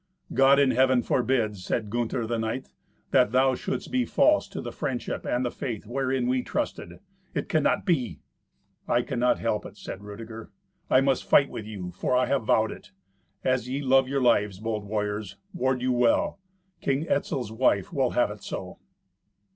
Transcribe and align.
"God 0.33 0.57
in 0.57 0.71
Heaven 0.71 1.03
forbid," 1.03 1.57
said 1.57 1.91
Gunther 1.91 2.25
the 2.25 2.39
knight, 2.39 2.69
"that 3.11 3.31
thou 3.31 3.53
shouldst 3.53 3.91
be 3.91 4.03
false 4.03 4.47
to 4.47 4.59
the 4.59 4.71
friendship 4.71 5.27
and 5.27 5.45
the 5.45 5.51
faith 5.51 5.85
wherein 5.85 6.25
we 6.25 6.41
trusted. 6.41 6.93
It 7.35 7.47
cannot 7.47 7.85
be." 7.85 8.19
"I 8.87 9.03
cannot 9.03 9.37
help 9.37 9.63
it," 9.63 9.77
said 9.77 10.03
Rudeger. 10.03 10.49
"I 10.89 11.01
must 11.01 11.29
fight 11.29 11.51
with 11.51 11.67
you, 11.67 11.91
for 11.91 12.17
I 12.17 12.25
have 12.25 12.45
vowed 12.45 12.71
it. 12.71 12.93
As 13.43 13.69
ye 13.69 13.79
love 13.83 14.07
your 14.07 14.23
lives, 14.23 14.59
bold 14.59 14.85
warriors, 14.85 15.37
ward 15.53 15.83
you 15.83 15.91
well. 15.91 16.39
King 16.81 17.07
Etzel's 17.07 17.51
wife 17.51 17.93
will 17.93 18.09
have 18.09 18.31
it 18.31 18.41
so." 18.41 18.79